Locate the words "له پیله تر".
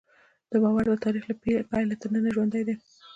1.27-2.07